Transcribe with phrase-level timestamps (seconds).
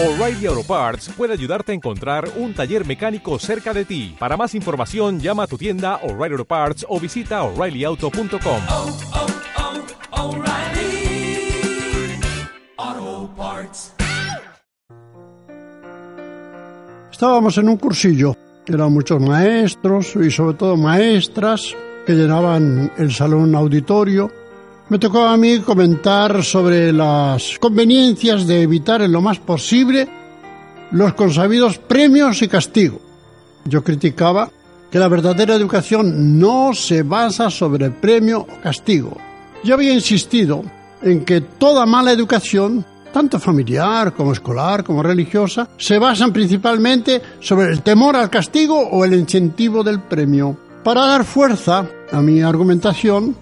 [0.00, 4.14] O'Reilly Auto Parts puede ayudarte a encontrar un taller mecánico cerca de ti.
[4.16, 8.60] Para más información, llama a tu tienda O'Reilly Auto Parts o visita oreillyauto.com.
[8.70, 8.96] oh,
[12.78, 13.92] oh, Parts.
[17.10, 18.36] Estábamos en un cursillo.
[18.68, 21.74] Eran muchos maestros y sobre todo maestras
[22.06, 24.30] que llenaban el salón auditorio.
[24.90, 30.08] Me tocó a mí comentar sobre las conveniencias de evitar en lo más posible
[30.92, 32.98] los consabidos premios y castigo.
[33.66, 34.50] Yo criticaba
[34.90, 39.14] que la verdadera educación no se basa sobre premio o castigo.
[39.62, 40.62] Yo había insistido
[41.02, 47.66] en que toda mala educación, tanto familiar como escolar como religiosa, se basan principalmente sobre
[47.66, 50.56] el temor al castigo o el incentivo del premio.
[50.82, 53.36] Para dar fuerza a mi argumentación,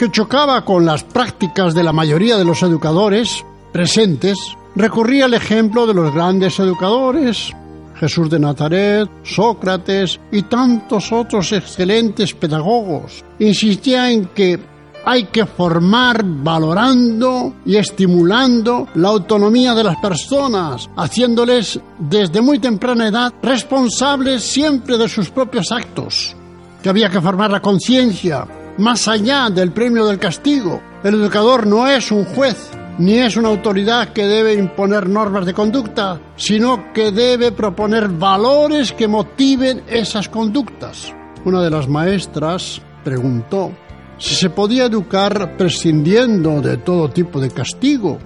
[0.00, 4.38] que chocaba con las prácticas de la mayoría de los educadores presentes,
[4.74, 7.52] recurría al ejemplo de los grandes educadores,
[7.96, 13.22] Jesús de Nazaret, Sócrates y tantos otros excelentes pedagogos.
[13.40, 14.58] Insistía en que
[15.04, 23.08] hay que formar valorando y estimulando la autonomía de las personas, haciéndoles desde muy temprana
[23.08, 26.34] edad responsables siempre de sus propios actos,
[26.82, 28.46] que había que formar la conciencia,
[28.80, 30.82] más allá del premio del castigo.
[31.04, 35.54] El educador no es un juez, ni es una autoridad que debe imponer normas de
[35.54, 41.14] conducta, sino que debe proponer valores que motiven esas conductas.
[41.44, 43.72] Una de las maestras preguntó
[44.18, 48.18] si se podía educar prescindiendo de todo tipo de castigo.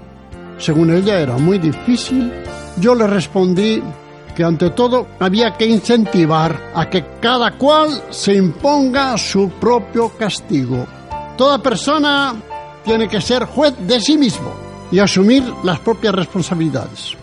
[0.58, 2.32] Según ella era muy difícil.
[2.80, 3.80] Yo le respondí
[4.34, 10.86] que ante todo había que incentivar a que cada cual se imponga su propio castigo.
[11.36, 12.34] Toda persona
[12.84, 14.52] tiene que ser juez de sí mismo
[14.90, 17.16] y asumir las propias responsabilidades.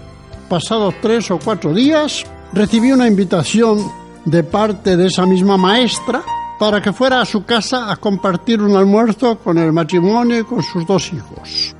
[0.50, 3.80] Pasados tres o cuatro días, recibí una invitación
[4.26, 6.24] de parte de esa misma maestra
[6.60, 10.62] para que fuera a su casa a compartir un almuerzo con el matrimonio y con
[10.62, 11.76] sus dos hijos.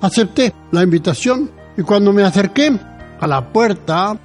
[0.00, 2.78] Acepté la invitación y cuando me acerqué
[3.18, 4.16] a la puerta,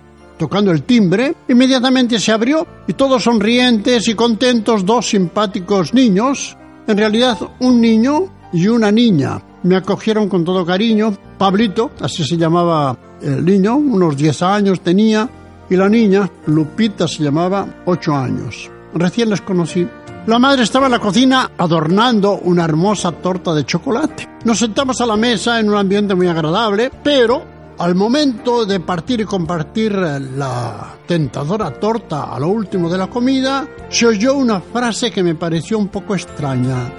[0.41, 6.57] tocando el timbre, inmediatamente se abrió y todos sonrientes y contentos dos simpáticos niños,
[6.88, 9.40] en realidad un niño y una niña.
[9.62, 11.16] Me acogieron con todo cariño.
[11.38, 15.30] Pablito, así se llamaba el niño, unos 10 años tenía,
[15.69, 18.72] y la niña, Lupita, se llamaba 8 años.
[18.96, 19.88] Recién les conocí.
[20.25, 24.28] La madre estaba en la cocina adornando una hermosa torta de chocolate.
[24.46, 29.22] Nos sentamos a la mesa en un ambiente muy agradable, pero al momento de partir
[29.22, 35.09] y compartir la tentadora torta a lo último de la comida, se oyó una frase
[35.09, 36.94] que me pareció un poco extraña.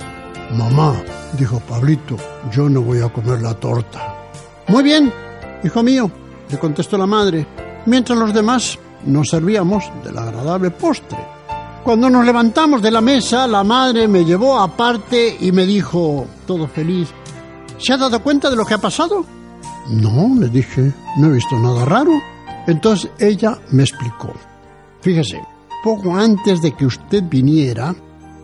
[0.58, 1.00] Mamá,
[1.38, 2.16] dijo Pablito,
[2.50, 4.28] yo no voy a comer la torta.
[4.66, 5.12] Muy bien,
[5.62, 6.10] hijo mío,
[6.50, 7.46] le contestó la madre,
[7.86, 8.76] mientras los demás
[9.06, 11.18] nos servíamos del agradable postre.
[11.84, 16.66] Cuando nos levantamos de la mesa, la madre me llevó aparte y me dijo, todo
[16.66, 17.08] feliz,
[17.78, 19.41] ¿se ha dado cuenta de lo que ha pasado?
[19.88, 22.12] No, le dije, no he visto nada raro.
[22.66, 24.32] Entonces ella me explicó.
[25.00, 25.40] Fíjese,
[25.82, 27.94] poco antes de que usted viniera,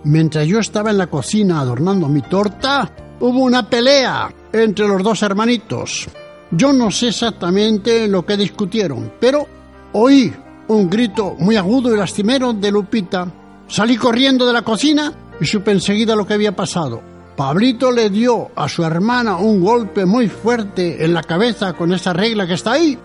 [0.05, 2.91] mientras yo estaba en la cocina adornando mi torta,
[3.21, 6.09] hubo una pelea entre los dos hermanitos.
[6.51, 9.47] Yo no sé exactamente lo que discutieron, pero
[9.93, 10.33] oí
[10.69, 13.27] un grito muy agudo y lastimero de Lupita.
[13.69, 17.03] Salí corriendo de la cocina y supe enseguida lo que había pasado.
[17.39, 22.13] Pablito le dio a su hermana un golpe muy fuerte en la cabeza con esa
[22.13, 22.99] regla que está ahí.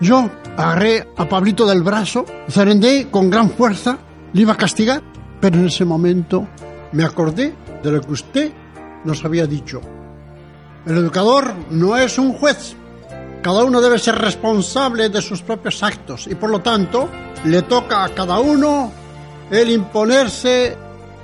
[0.00, 3.98] Yo agarré a Pablito del brazo, zarendé con gran fuerza,
[4.32, 5.02] le iba a castigar,
[5.40, 6.46] pero en ese momento
[6.92, 7.52] me acordé
[7.82, 8.52] de lo que usted
[9.04, 9.80] nos había dicho.
[10.86, 12.76] El educador no es un juez.
[13.42, 17.08] Cada uno debe ser responsable de sus propios actos y por lo tanto
[17.44, 18.92] le toca a cada uno
[19.50, 20.76] el imponerse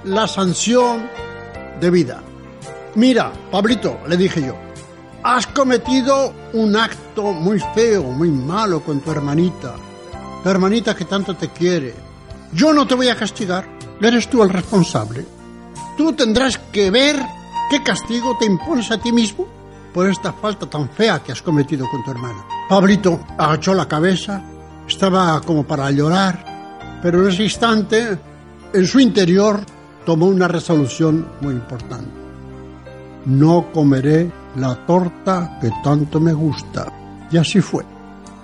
[0.03, 1.09] la sanción
[1.81, 2.25] debida.
[2.97, 4.57] Mira, Pablito, le dije yo,
[5.23, 9.75] has cometido un acto muy feo, muy malo con tu hermanita,
[10.43, 11.95] la hermanita que tanto te quiere.
[12.55, 13.69] Yo no te voy a castigar,
[14.01, 15.27] eres tú el responsable.
[15.99, 17.21] Tú tendrás que ver
[17.69, 19.47] qué castigo te impones a ti mismo
[19.93, 22.47] por esta falta tan fea que has cometido con tu hermana.
[22.67, 24.43] Pablito agachó la cabeza,
[24.89, 28.19] estaba como para llorar, pero en ese instante,
[28.73, 29.61] en su interior,
[30.07, 32.26] tomó una resolución muy importante
[33.27, 36.93] no comeré la torta que tanto me gusta.
[37.31, 37.85] Y así fue.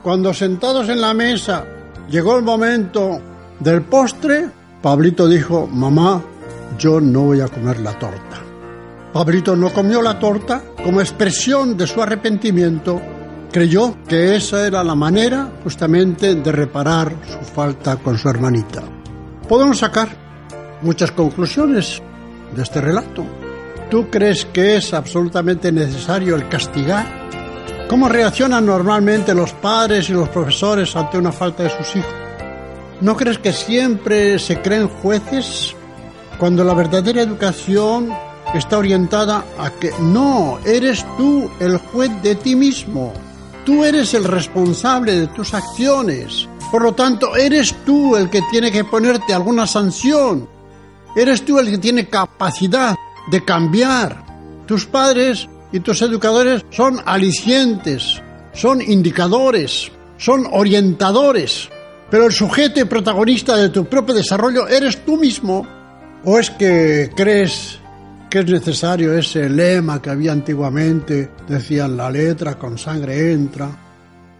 [0.02, 1.64] Cuando sentados en la mesa
[2.10, 3.20] llegó el momento
[3.60, 4.48] del postre,
[4.82, 6.22] Pablito dijo, mamá,
[6.78, 8.40] yo no voy a comer la torta.
[9.12, 13.00] Pablito no comió la torta como expresión de su arrepentimiento
[13.52, 18.82] creyó que esa era la manera justamente de reparar su falta con su hermanita.
[19.46, 20.08] Podemos sacar
[20.80, 22.02] muchas conclusiones
[22.56, 23.24] de este relato.
[23.92, 27.28] ¿Tú crees que es absolutamente necesario el castigar?
[27.90, 32.14] ¿Cómo reaccionan normalmente los padres y los profesores ante una falta de sus hijos?
[33.02, 35.76] ¿No crees que siempre se creen jueces
[36.38, 38.08] cuando la verdadera educación
[38.54, 43.12] está orientada a que no, eres tú el juez de ti mismo?
[43.66, 46.48] Tú eres el responsable de tus acciones.
[46.70, 50.48] Por lo tanto, eres tú el que tiene que ponerte alguna sanción.
[51.14, 52.96] Eres tú el que tiene capacidad
[53.30, 54.24] de cambiar.
[54.66, 58.22] Tus padres y tus educadores son alicientes,
[58.52, 61.68] son indicadores, son orientadores.
[62.10, 65.66] Pero el sujeto y protagonista de tu propio desarrollo eres tú mismo.
[66.24, 67.80] ¿O es que crees
[68.30, 73.68] que es necesario ese lema que había antiguamente, decían la letra con sangre entra,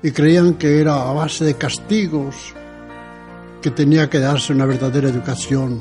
[0.03, 2.55] y creían que era a base de castigos
[3.61, 5.79] que tenía que darse una verdadera educación.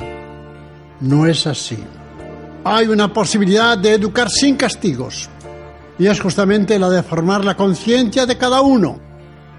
[0.99, 1.77] No es así.
[2.63, 5.27] Hay una posibilidad de educar sin castigos,
[5.97, 8.99] y es justamente la de formar la conciencia de cada uno,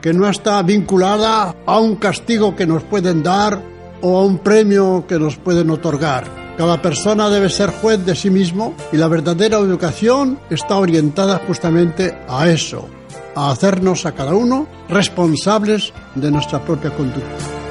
[0.00, 3.60] que no está vinculada a un castigo que nos pueden dar
[4.02, 6.24] o a un premio que nos pueden otorgar.
[6.56, 12.16] Cada persona debe ser juez de sí mismo y la verdadera educación está orientada justamente
[12.28, 12.88] a eso,
[13.34, 17.61] a hacernos a cada uno responsables de nuestra propia conducta.